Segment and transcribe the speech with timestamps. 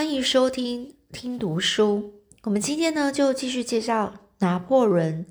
[0.00, 2.22] 欢迎收听听读书。
[2.44, 5.26] 我们今天呢，就继续介绍拿破仑。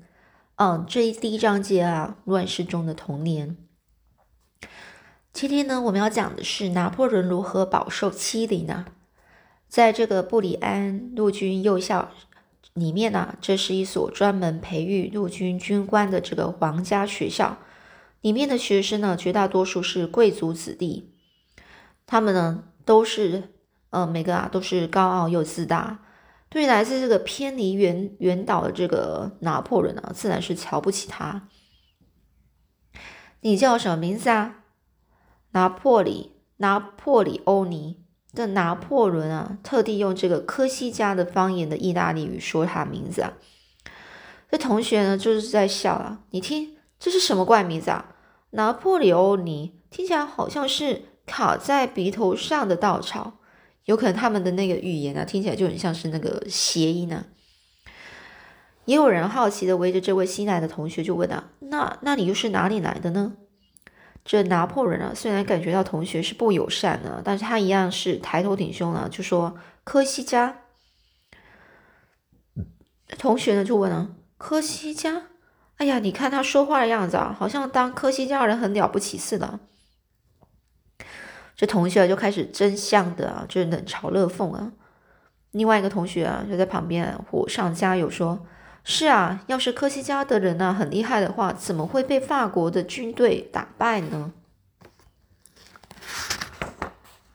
[0.54, 3.56] 嗯，这一第一章节啊，乱世中的童年。
[5.32, 8.86] 今天呢，我们要讲的是拿破仑如何饱受欺凌呢？
[9.68, 12.12] 在这个布里安陆军幼校
[12.72, 17.58] 里面呢，这是一所专门培育陆军军官的这个皇家学校。
[18.20, 21.12] 里面的学生呢，绝大多数是贵族子弟，
[22.06, 23.54] 他们呢都是。
[23.90, 25.98] 呃，每个啊都是高傲又自大，
[26.48, 31.48] 对来自这个偏离原原岛的这个拿破仑啊，自然是瞧不起他。
[33.40, 34.64] 你叫什么名字啊？
[35.52, 43.32] 拿破里拿破里欧尼的拿破仑啊，特地用这个科西嘉的方言的意大利语说他名字啊。
[44.50, 48.14] 这同学呢就是在笑啊，你听这是什么怪名字啊？
[48.50, 53.39] 拿破里欧尼听起来好像是卡在鼻头上的稻草。
[53.84, 57.26] 有可能他们的那个语言啊，听起来就很像是那个谐音呢。
[58.84, 63.34] 也有人好奇的围着这位新来的同学就问啊：“那那你又是哪里来的呢？”
[64.24, 70.58] 这拿破仑啊，虽然感觉到同学是不友善的，但是他一样是抬头挺胸啊，就说：“科西嘉。”
[73.18, 75.22] 同学呢就问啊：“科西嘉？
[75.76, 79.60] 哎呀，你看他说话的样子啊，好像当科西嘉人很了不起似的。”
[81.60, 84.72] 这同学就开始争相的啊，就是冷嘲热讽啊。
[85.50, 88.46] 另外一个同学啊，就在旁边火上加油，说
[88.82, 94.32] ：“是啊，要是科西嘉的人呢很厉害的话，怎么会被法国的军队打败呢？”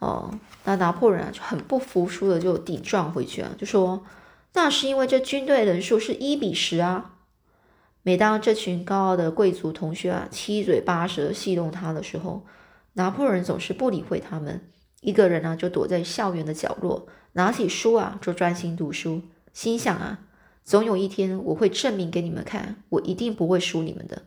[0.02, 4.04] 哦，那拿破仑啊就很不服输的就顶撞回去啊，就说
[4.54, 7.12] ：“那是因为这军队人数是一比十啊。”
[8.02, 12.44] 每当这群高傲的贵族同学啊七嘴八舌戏弄他的时候，
[12.96, 14.62] 拿破仑总是不理会他们，
[15.00, 19.22] 一个人呢就躲在校园的角落，拿起书啊就专心读书，
[19.54, 20.20] 心想啊，
[20.64, 24.24] 总有一天我会证明给你们看，我一定不会输你们的。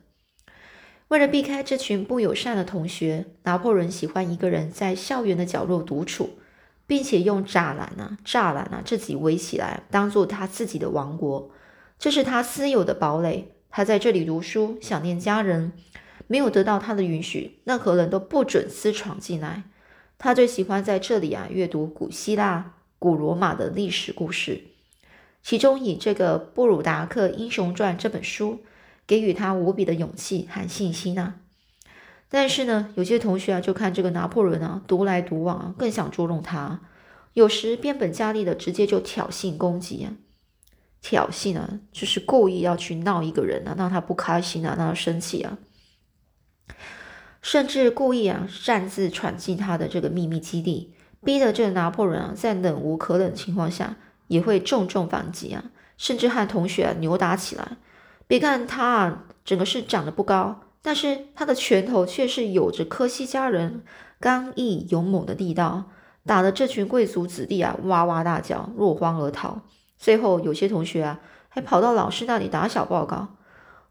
[1.09, 6.39] 为了避开这群不友善的同学，拿破仑喜欢一个人在校园的角落独处，
[6.87, 11.51] 并且用栅栏啊、栅栏啊自己围起来，当做他自己的王国，
[11.99, 13.55] 这是他私有的堡垒。
[13.71, 15.73] 他在这里读书，想念家人。
[16.29, 19.65] 没有得到他的允许，任何人都不准私闯进来。
[20.17, 24.63] 他最喜欢在这里啊阅读古希腊、古罗马的历史故事，
[25.43, 28.61] 其中以这个《布鲁达克英雄传》这本书
[29.07, 31.37] 给予他无比的勇气和信心啊。
[32.29, 36.81] 但是呢，有些同学啊就看这个拿破仑啊独来独往啊，更想捉弄他，
[37.33, 40.13] 有时变本加厉的直接就挑衅攻击啊。
[41.01, 45.57] 挑衅啊，就是故意要去闹一个人啊，让他不开心啊，让他生气啊。
[47.41, 50.93] 甚至故意啊擅自闯进他的这个秘密基地，
[51.25, 53.97] 逼得这个拿破仑啊在忍无可忍的情况下
[54.27, 55.65] 也会重重反击啊，
[55.97, 57.77] 甚至和同学啊扭打起来。
[58.27, 63.83] 别看他啊整个是长得不高，但是他的拳头却是有着科西嘉人
[64.21, 65.85] 刚毅勇猛的力道，
[66.27, 69.63] 打得这群贵族子弟啊哇哇大叫，落荒而逃。
[69.97, 73.29] 最后有些同学啊还跑到老师那里打小报告。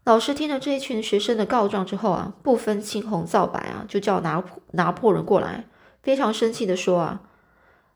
[0.08, 5.66] 老师听了这一群学生的告状之后啊，不分青红皂白啊，就叫拿拿破仑过来，
[6.02, 7.20] 非常生气的说啊，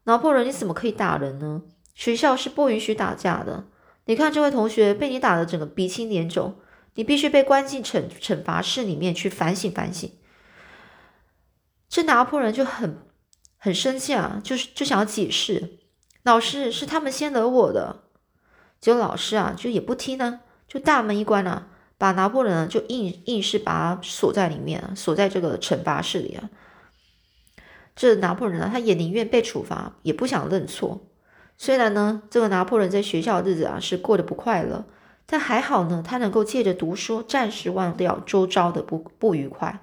[0.05, 1.63] 拿破仑你怎么可以打人呢？
[1.95, 3.65] 学校是不允许打架的。
[4.05, 6.57] 你看这位同学被你打的整个鼻青脸肿，
[6.97, 10.13] 你必须被关进惩惩罚室里面去反省反省。
[11.89, 12.99] 这拿破仑就很
[13.57, 15.79] 很生气啊，就是就想要解释，
[16.25, 18.03] 老师是他们先惹我的，
[18.79, 21.69] 结果老师啊就也不听呢，就大门一关啊。
[22.03, 26.51] 把拿破仑呢就硬硬是把他锁在里面，锁在这个惩罚室里啊。
[27.95, 31.07] 这拿破仑啊，他也宁愿被处罚，也不想认错。
[31.57, 34.85] 虽然呢，这个拿破仑在学校的日子啊是过得不快乐，
[35.27, 39.79] 但还好呢，他能够借着读书暂时忘掉周遭的不不愉快。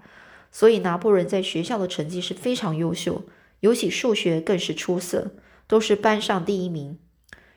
[0.51, 3.21] 所以拿破仑在学校的成绩是非常优秀，
[3.61, 5.31] 尤其数学更是出色，
[5.67, 6.99] 都是班上第一名。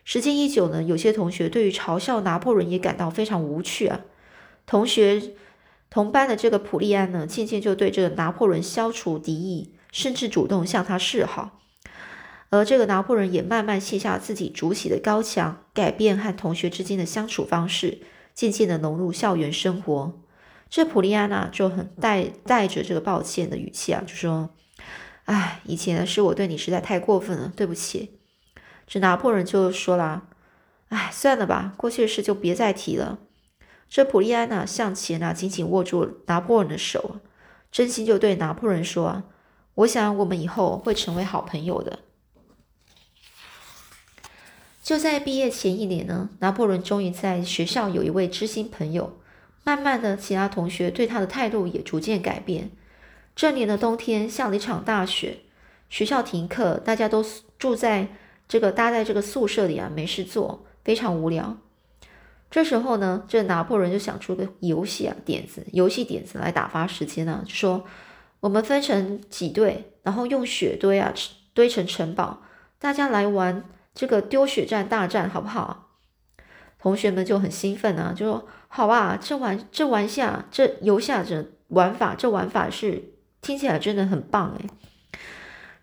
[0.05, 4.03] 时间一久呢，有些同学对于嘲笑拿破仑也感到非常无趣啊。
[4.67, 5.35] 同学
[5.91, 11.61] 同班的这个普利安呢，渐渐就对这个拿破仑消除敌意，甚至主动向他示好。
[12.51, 18.01] 而这个拿破仑也慢慢卸下自己筑起的高墙，改变和同学之间的相处方式，
[18.35, 20.21] 渐渐的融入校园生活。
[20.69, 24.51] 这普利安呢，就很带带着这个抱歉的语气啊，就说
[25.25, 28.19] ：“哎，以前是我对你实在太过分了，对不起。”
[28.87, 30.25] 这拿破仑就说了
[30.89, 33.19] ：“哎，算了吧，过去的事就别再提了。”
[33.95, 37.17] 这普利安娜向前啊，紧紧握住拿破仑的手，
[37.71, 39.25] 真心就对拿破仑说
[39.85, 41.99] ：“我想我们以后会成为好朋友的。”
[44.83, 49.19] 就在毕业前一年呢，拿破仑终于在学校有一位知心朋友。
[49.63, 52.71] 慢慢的，其他同学对他的态度也逐渐改变。
[53.37, 55.41] 这年的冬天下了一场大雪，
[55.91, 57.23] 学校停课，大家都
[57.59, 58.09] 住在
[58.49, 61.59] 这个搭在这个宿舍里啊，没事做，非常无聊。
[62.53, 67.85] 这时候呢，这拿破仑就想出个游戏啊点子，游戏点子来打发时间呢，就说
[68.39, 71.13] 我们分成几队，然后用雪堆啊
[71.53, 72.43] 堆成城堡，
[72.79, 75.89] 大家来玩这个丢雪战大战，好不好？
[76.79, 78.47] 同学们就很兴奋啊，就说。
[78.75, 83.13] 好吧，这玩这玩下这游下这玩法，这玩法是
[83.43, 84.67] 听起来真的很棒诶。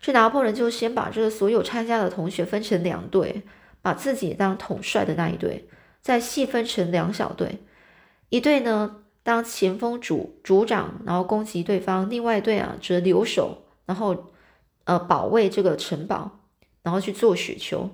[0.00, 3.44] 这拿破仑就先把这个所有参加的同学分成两队，
[3.80, 5.68] 把自己当统帅的那一队，
[6.00, 7.58] 再细分成两小队，
[8.28, 14.30] 一队呢当前锋主组长，然后攻击对方；另外一队啊则留守，然后
[14.84, 16.40] 呃保卫这个城堡，
[16.82, 17.90] 然后去做雪球。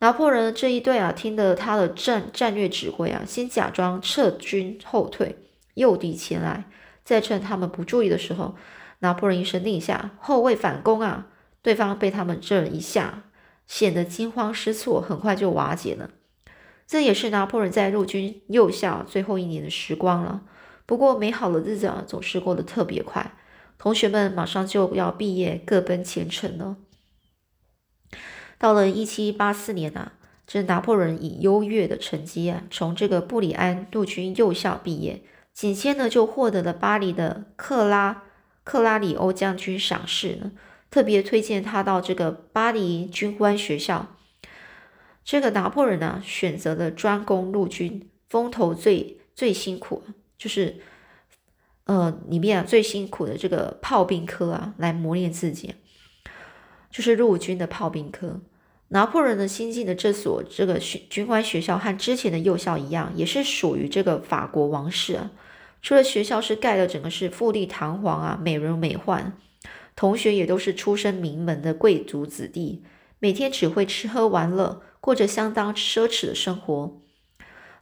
[0.00, 5.38] 拿破仑这一队啊，听了他的战战略指挥啊，先假装撤军后退，
[5.74, 6.64] 诱敌前来，
[7.04, 8.54] 再趁他们不注意的时候，
[8.98, 11.28] 拿破仑一声令下，后卫反攻啊，
[11.62, 13.24] 对方被他们这一下，
[13.66, 16.10] 显得惊慌失措，很快就瓦解了。
[16.86, 20.42] 这也是拿破仑在陆军幼校最后一年的时光了。
[20.86, 23.32] 不过美好的日子啊，总是过得特别快，
[23.78, 26.76] 同学们马上就要毕业，各奔前程了。
[28.58, 30.12] 到了一七八四年啊，
[30.46, 35.22] 这拿破仑以优越的成绩啊，从这个布里安陆军幼校毕业，
[35.54, 38.24] 紧接着就获得了巴黎的克拉
[38.62, 40.52] 克拉里欧将军赏识呢，
[40.90, 44.13] 特别推荐他到这个巴黎军官学校。
[45.24, 50.02] 这个拿破仑呢，选择了专攻陆军，风头最最辛苦，
[50.36, 50.76] 就是
[51.84, 55.74] 呃里面啊最辛苦的这个炮兵科啊，来磨练自己，
[56.90, 58.40] 就是陆军的炮兵科。
[58.88, 65.32] 拿破仑的新进的这所这个学军官学校和之前的幼校一样，也是属于这个法国王室啊。
[65.80, 69.32] 除了学校是盖的整个是富丽堂皇啊，美轮美奂，
[69.96, 72.84] 同学也都是出身名门的贵族子弟，
[73.24, 77.00] 每天只会吃喝玩乐，过着相当奢侈的生活。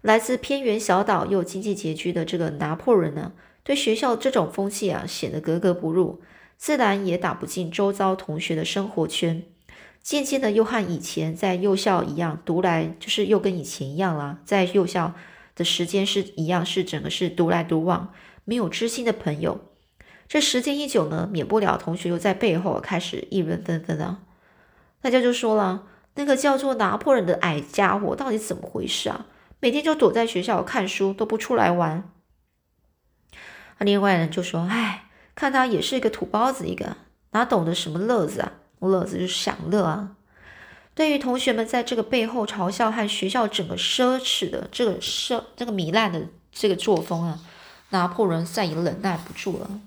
[0.01, 3.33] 来自偏远小岛又经济拮据的这个拿破仑呢，
[3.65, 6.23] 对学校这种风气啊显得格格不入，
[6.57, 9.43] 自然也打不进周遭同学的生活圈。
[10.01, 14.39] 渐渐的，又和以前在幼校一样，读来就是又跟以前一样啦。
[14.45, 15.13] 在幼校
[15.57, 18.15] 的时间是一样，是整个是独来独往，
[18.45, 19.61] 没有知心的朋友。
[20.29, 24.21] 这时间一久呢，免不了同学又在背后开始议论纷纷啊。
[25.03, 25.83] 大家就说了，
[26.15, 29.27] 那个叫做拿破仑的矮家伙到底怎么回事啊？
[29.61, 32.11] 每天就躲在学校看书，都不出来玩。
[33.79, 36.97] 那另外人就说，哎，看他也是一个土包子，一个
[37.33, 38.53] 哪懂得什么乐子啊？
[38.79, 40.17] 乐子就是享乐啊！
[40.95, 47.39] 对于同学们在这个背后嘲笑和学校整个奢侈的这个奢这个糜烂的这个作风啊，
[47.91, 49.81] 拿破仑再也忍耐不住了。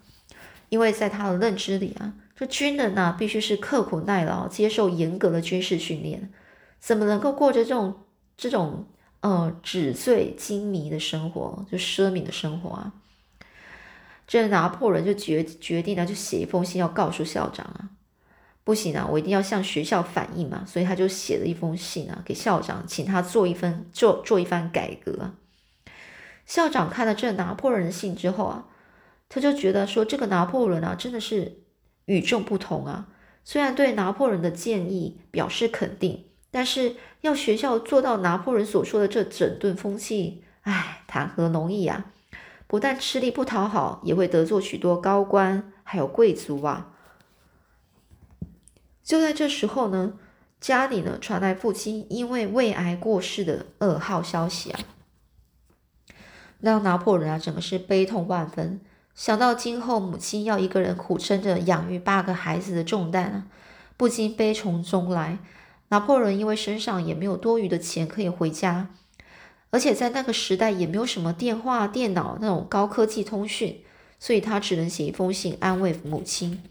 [0.70, 6.32] 因为在他的认知里啊，这军人呐必须是刻苦耐劳，接受严格的军事训练，
[6.80, 8.04] 怎么能够过着这种
[8.36, 8.88] 这种
[9.22, 12.94] 呃纸醉金迷的生活，就奢靡的生活啊？
[14.28, 17.90] 这拿破仑就决决定呢，就写一封信要告诉校长啊。
[18.66, 25.36] 不行啊，我一定要向学校反映嘛，所以他就写了一封信啊，给校长，请他做一份做做一番改革。
[26.48, 28.66] 校长看了这拿破仑的信之后啊，
[29.30, 31.60] 他就觉得说这个拿破仑啊真的是
[32.06, 33.08] 与众不同啊。
[33.44, 42.12] 虽然对拿破仑的建议表示肯定，但是要学校做到拿破仑所说的这整顿风气，唉，谈何容易啊！
[42.68, 46.94] 不但吃力不讨好，也会得罪许多高官还有贵族啊。
[49.04, 50.14] 就在这时候呢，
[50.60, 54.80] 家里呢传来父亲因为胃癌过世的噩耗消息啊，
[56.60, 58.82] 让拿破仑啊整个是悲痛万分。
[59.16, 63.50] 想到今后母亲要一个人苦撑着养育八个孩子的重担，
[63.96, 65.40] 不禁悲从中来。
[65.90, 68.90] 拿破仑因为身上也没有多余的钱可以回家，
[69.70, 73.84] 而且在那个时代也没有什么电话、电脑那种高科技通讯，
[74.20, 76.62] 所以他只能写一封信安慰母亲。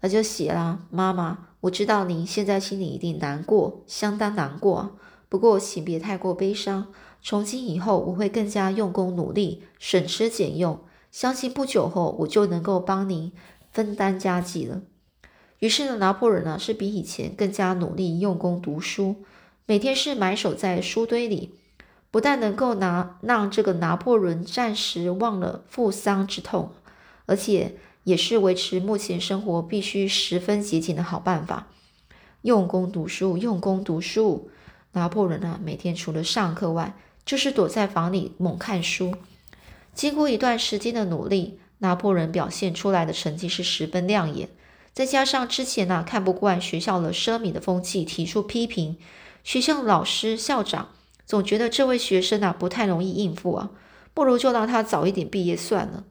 [0.00, 4.98] 他就写了：“妈妈，我知道您现在心里一定难过，相当难过。
[5.28, 6.92] 不过，请别太过悲伤。
[7.22, 10.80] 从今以后，我会更加用功努力，省吃俭用。
[11.14, 13.30] 相信不久后，我就能够帮您
[13.70, 14.82] 分担家计了。”
[15.60, 19.22] 于是呢，拿破仑呢是比以前更加努力用功读书，
[19.64, 21.54] 每天是埋首在书堆里，
[22.10, 26.72] 不但能够拿让这个拿破仑暂时忘了负丧之痛，
[27.26, 27.76] 而且。
[28.04, 31.68] 也是维持目前生活必须十分节俭的好办法。
[32.42, 34.50] 用功读书，用功读书，
[34.92, 36.94] 拿破仑啊，每天除了上课外，
[37.24, 39.14] 就是躲在房里猛看书。
[39.94, 44.48] 经过一段时间的努力，拿破仑表现出来的成绩是十分亮眼。
[44.92, 48.96] 再加上之前呢看不惯学校的奢靡的风气，提出批评，
[49.42, 50.90] 学校老师、校长
[51.26, 53.70] 总觉得这位学生啊不太容易应付啊，
[54.12, 56.04] 不如就让他早一点毕业算了。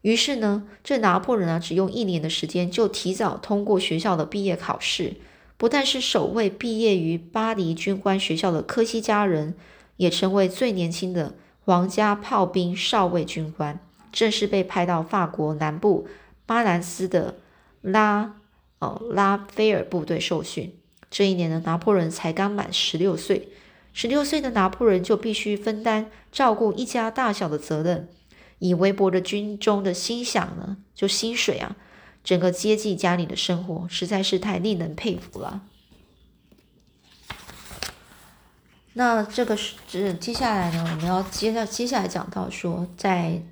[0.00, 5.14] 于是呢，这拿破仑啊只用一年的时间就提早通过学校的毕业考试，
[5.56, 9.54] 不但是首位毕业于巴黎军官学校的科西嘉人，
[9.96, 13.78] 也成为最年轻的皇家炮兵少尉军官，
[14.10, 16.06] 正式被派到法国南部
[16.46, 17.36] 巴兰斯的。
[17.84, 18.36] 拉
[18.78, 20.72] 哦拉菲尔部队受训。
[21.10, 23.48] 这一年呢，拿破仑才刚满十六岁。
[23.92, 28.08] 十六岁的拿破仑就必须分担照顾一家大小的责任。
[28.60, 31.74] 以微薄的军中的薪饷呢，就薪水啊，
[32.22, 35.62] 整个接济家里的生活，实在是太令人佩服了。
[38.94, 39.74] 那这个是
[40.14, 43.42] 接下来呢，我们要接下接下来讲到说，在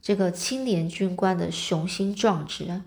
[0.00, 2.84] 这个青年军官的雄心壮志啊。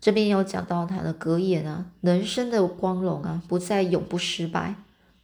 [0.00, 4.74] 这边有讲到他的格言啊，人生的光荣啊，不在永不失败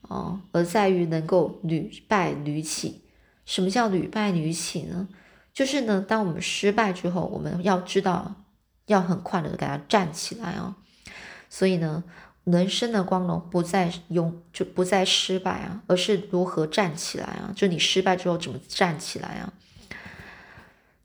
[0.02, 3.02] 哦，而在于能够屡败屡起。
[3.44, 5.08] 什么叫屡败屡起呢？
[5.52, 8.36] 就是呢，当我们失败之后，我们要知道
[8.86, 10.76] 要很快的给他站起来啊。
[11.50, 12.04] 所以呢，
[12.50, 17.52] 人生的光荣不再永就不再失败啊，而是如何站起来啊。
[17.54, 19.52] 就你失败之后怎么站起来啊？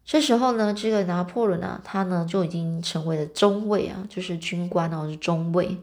[0.05, 5.77] 这时候呢，这个拿破仑啊，他呢就已经成为了中尉啊，就是军官哦，是中尉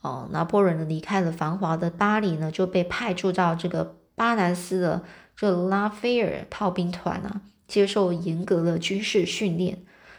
[0.00, 0.28] 哦。
[0.32, 5.04] 拿破仑离开了繁华的巴黎呢，就被派驻到这个巴兰斯的
[5.36, 9.78] 这拉斐尔炮兵团啊，接受严格的军事训练，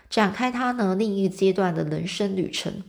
[0.09, 2.81] 展开他呢另一阶段的人生旅程。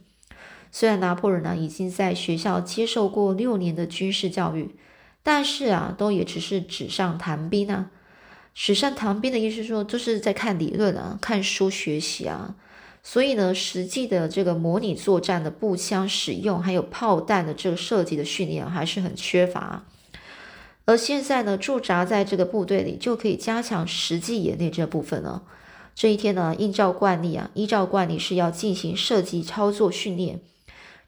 [0.74, 4.74] 虽然拿破仑呢已经在学校接受过六年的军事教育，
[5.22, 7.90] 但是啊，都也只是纸上谈兵啊。
[8.54, 12.54] 纸上谈兵的意思说，就是在看理论啊，看书学习啊，
[13.02, 19.84] 所以呢，实际的这个模拟作战的步枪使用，还有炮弹的这个设计的训练还是很缺乏。
[20.84, 25.42] 而现在呢，驻扎在这个部队里，就可以加强实际演练这部分了。
[25.94, 30.40] 这一天呢，依照惯例啊，依照惯例是要进行射击操作训练。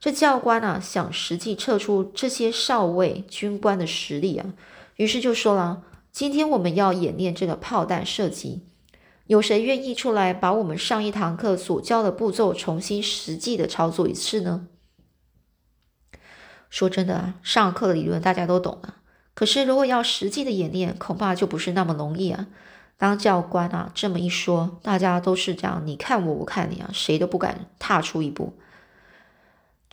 [0.05, 4.53] 这教官啊，想实际测出这些少尉军官的实力啊，
[4.97, 5.83] 于是就说了。
[6.13, 8.67] 今天我们要演练这个炮弹射击，
[9.29, 14.69] 有谁愿意出来把我们上一堂课所教的步骤重新实际的操作一次呢？
[16.69, 18.97] 说真的啊，上课的理论大家都懂了，
[19.33, 22.49] 可是如果要实际的演练，恐怕就不是那么容易啊。
[22.99, 28.53] 当教官啊这么一说，大家都是这样，你看我，我看你啊，谁都不敢踏出一步。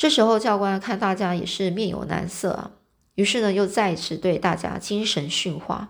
[0.01, 2.71] 这时候教官看大家也是面有难色啊，
[3.13, 5.89] 于是呢又再次对大家精神训话。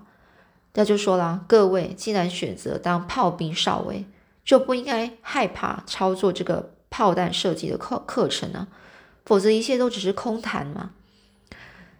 [0.73, 4.03] 他就说了：“各位，既然选择当炮兵少尉，
[4.43, 8.67] 就不应该害怕操作这个炮弹射击的课课程啊，
[9.23, 10.91] 否则一切都只是空谈嘛。”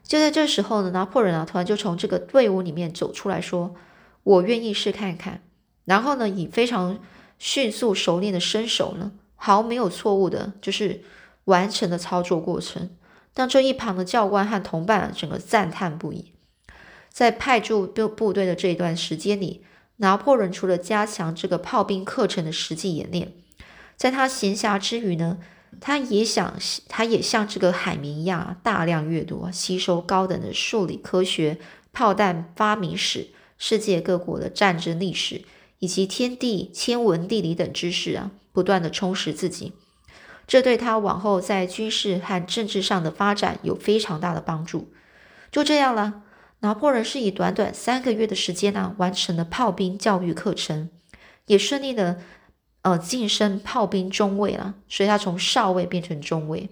[0.04, 3.74] 就在这时候呢，拿破仑啊突然就从这个队伍里面走出来说
[4.24, 5.42] ：“我愿意试看看。”
[5.88, 7.00] 然后呢，以非常
[7.40, 11.02] 迅速熟练的身手呢，毫没有错误的，就是
[11.46, 12.90] 完成的操作过程。
[13.34, 16.34] 让这一旁的教官和同伴，整个赞叹不已。
[17.10, 19.64] 在派驻部部队的这一段时间里，
[19.98, 23.32] 拿破仑除了加强这个炮兵课程的实际演练，
[23.96, 25.38] 在他闲暇之余呢，
[25.80, 26.58] 他也想，
[26.90, 31.58] 他也像这个海绵一样大量阅读，吸收高等的数理科学、
[31.94, 35.44] 炮弹发明史、世界各国的战争历史
[35.80, 39.72] 以及天地天文地理等知识啊，不断的充实自己。
[40.52, 44.92] 这对他往后在军事和政治上的发展有非常大的帮助。
[45.50, 46.24] 就这样了。
[46.60, 50.90] 拿破仑是以短短三个月的时间呢，完成了炮兵教育课程，
[51.46, 52.20] 也顺利的
[52.82, 54.74] 呃晋升炮兵中尉了。
[54.90, 56.70] 所以他从少尉变成中尉，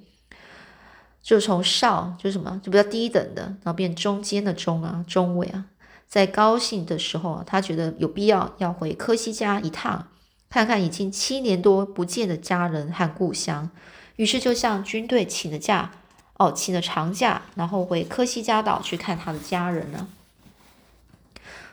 [1.24, 5.68] 就从少就什么就比较低等的，然后变中间的中啊中尉啊。
[6.06, 10.10] 在高兴的时候，他觉得有必要要回科西嘉一趟，
[10.50, 13.70] 看看已经七年多不见的家人和故乡，
[14.16, 15.92] 于是就向军队请了假。
[16.38, 20.08] 哦，请了长假，然后回科西嘉岛去看他的家人呢。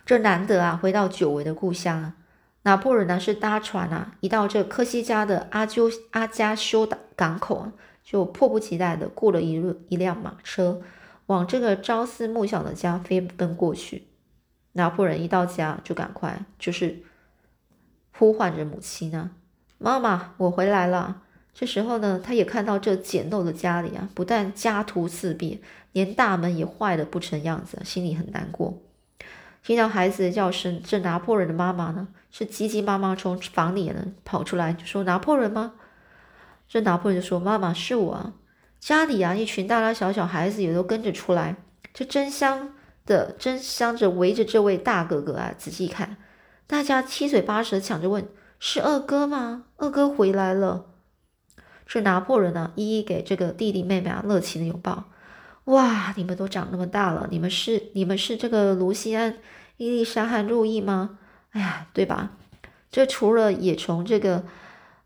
[0.04, 2.14] 这难得啊，回到久违的故乡啊。
[2.62, 10.82] 拿破仑呢是搭船啊，一到这科西嘉的阿鸠阿加修的港口啊，就迫不及待的雇了一路一辆马车，
[11.26, 14.08] 往这个朝思暮想的家飞奔过去。
[14.72, 17.04] 拿破仑一到家就赶快就是
[18.18, 19.30] 呼唤着母亲呢，
[19.78, 21.22] 妈妈，我回来了。
[21.52, 28.78] 这时候呢，他也看到这简陋的家里啊，不但家徒四壁，连大门也坏的不成样子，心里很难过。
[29.62, 35.72] 听到孩子的叫声，这拿破仑的妈妈呢，是急急忙忙从房里呢跑出来，就说：“拿破仑吗？”
[36.68, 38.34] 这拿破仑就说：“妈妈，是我啊。
[38.78, 41.56] 家里啊，一群大大小小孩子也都跟着出来，
[41.92, 46.16] 这争相的争相着围着这位大哥哥啊，仔细看，
[46.66, 48.26] 大家七嘴八舌抢着问：
[48.58, 49.64] 是二哥吗？
[49.76, 50.86] 二哥回来了。”
[51.86, 55.04] 这拿破仑呢，一一给这个弟弟妹妹啊热情的拥抱。
[55.66, 59.36] 哇，你们都长那么大了，你们是你们是这个卢西安、
[59.76, 61.18] 伊丽莎和路易吗？
[61.52, 62.32] 哎呀，对吧？
[62.90, 64.44] 这除了也从这个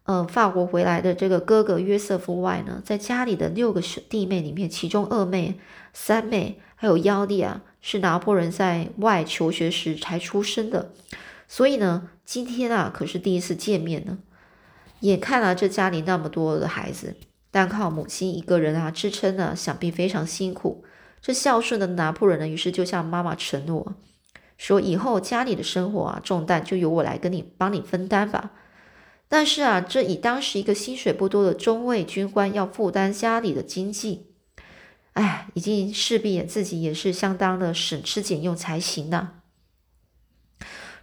[0.04, 5.60] 呃法国回来的这个哥哥约瑟夫外呢，在家里的六个弟妹里面，其中二妹、
[5.92, 10.92] 三妹还有幺弟啊，是拿破仑在外求学时才出生的。
[11.52, 14.20] 所以呢，今天啊可是第一次见面呢。
[15.00, 17.16] 眼看啊，这家里那么多的孩子。
[17.50, 20.84] 单靠母亲一个人啊支撑呢，想必非常辛苦。
[21.20, 23.96] 这孝顺的拿破仑呢，于是就向妈妈承诺
[24.56, 28.52] 说：“以后家里的生活啊重担就由我来跟你帮你分担吧。”
[29.28, 34.28] 但是啊，这以当时一个薪水不多的中尉军官要负担家里的经济，
[35.14, 39.39] 哎，已经势必也自己也是相当的省吃俭用才行呢。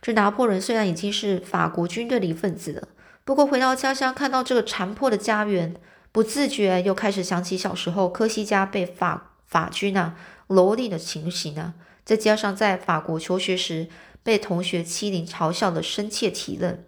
[0.02, 2.88] 这拿破仑虽然已经是法国军队的一份子了，
[3.24, 5.76] 不过回到家乡看到这个残破的家园。
[6.14, 10.16] 不自觉又开始想起小时候科西嘉被法法军啊
[10.48, 13.88] 蹂躏的情形啊，再加上在法国求学时
[14.24, 16.86] 被同学欺凌嘲笑的深切体认，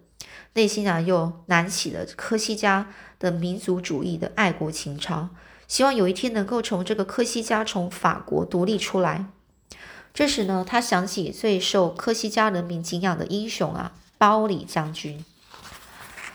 [0.54, 2.88] 内心啊又燃起了科西嘉
[3.20, 5.28] 的民族主义的爱国情操，
[5.68, 9.26] 希望有一天能够从这个科西嘉从法国独立出来。
[10.12, 15.24] 这时呢，他想起最受科西嘉人民敬仰的英雄啊，包里将军。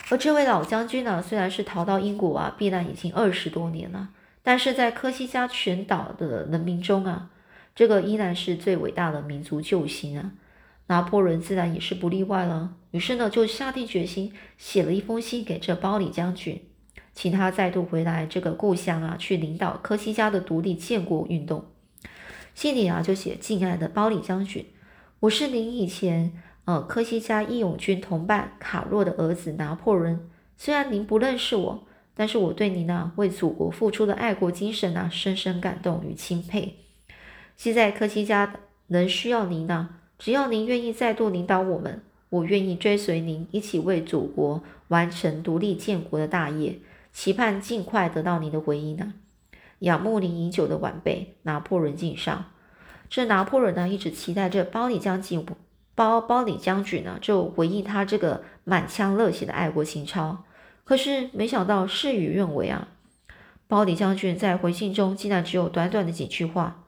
[0.09, 4.09] 而这位老将军呢，虽然是逃到英国啊避难已经二十多年了，
[4.43, 7.29] 但是在科西嘉全岛的人民中啊，
[7.75, 10.31] 这个依然是最伟大的民族救星啊。
[10.87, 12.75] 拿破仑自然也是不例外了。
[12.91, 16.61] 于是呢，就下定决心写了一封信给这包里将军，
[17.13, 21.65] 请他再度回来这个故乡啊，去领导科西嘉的独立建国运动。
[22.55, 24.65] 信里啊就写：“敬爱的包里将军，
[25.19, 26.31] 我是您以前。”
[26.65, 31.83] 呃，科西嘉义勇军同伴卡洛的儿子拿破仑，虽然您不认识我，
[32.15, 36.77] 但是我对您呢为祖国付出的爱国精神呢深深感动与钦佩。
[37.55, 38.55] 现在科西嘉
[38.87, 46.79] 能需要您呢，只要您愿意再度领导我们，我愿意追随您一起为祖国完成独立建国的大业，
[47.13, 49.13] 期盼尽快得到您的回应呢。
[49.79, 52.45] 仰慕您已久的晚辈拿破仑敬上。
[53.09, 55.45] 这拿破仑呢一直期待这包里将军。
[55.97, 60.43] 包包里将军呢，就回应他这个满腔热血的爱国情操，
[60.83, 62.89] 可是没想到事与愿违啊！
[63.67, 66.83] 包里将军在回信中竟然只有短短的几句话，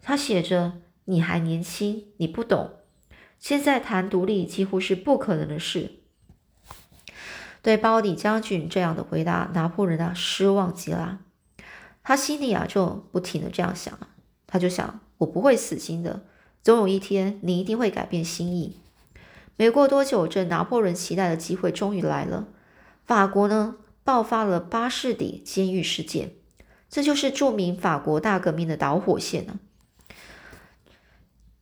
[0.00, 0.74] 他写着
[1.06, 2.70] ：“你还年轻，你不懂，
[3.40, 5.90] 现在谈独立几乎是不可能的事。”
[7.62, 11.18] 对包里将军这样的回答，拿破仑啊失望极了，
[12.02, 13.98] 他心里啊就不停的这样想，
[14.46, 16.22] 他就想：我不会死心的。
[16.62, 18.76] 总有一天，你一定会改变心意。
[19.56, 22.48] 没过多久，这拿破仑期待的机会终于来了。
[23.04, 26.32] 法国呢，爆发了巴士底监狱事件，
[26.88, 29.58] 这就是著名法国大革命的导火线呢。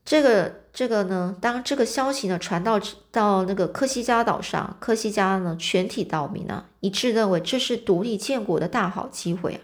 [0.05, 9.61] 这个这个呢，当这个消息呢传到到那个科西嘉岛上，科西嘉呢全体岛民呢一致认为这是独立建国的大好机会啊。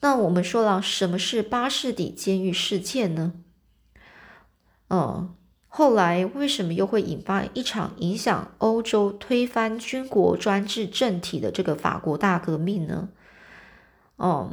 [0.00, 3.32] 那我们说了，什么是巴士底监狱事件呢？
[4.88, 5.34] 嗯，
[5.66, 13.08] 后来为什么又会引发一场影响欧洲、推翻军国专制政体的这个法国大革命呢？
[14.16, 14.52] 哦，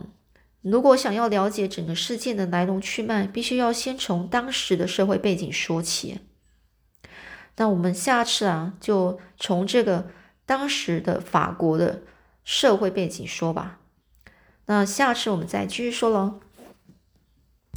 [0.61, 6.21] 如果想要了解整个事件的来龙去脉，必须要先从当时的社会背景说起。
[7.57, 10.09] 那我们下次啊，就从这个
[10.45, 12.01] 当时的法国的
[12.43, 13.81] 社会背景说吧。
[14.65, 16.42] 那下次我们再继续说喽。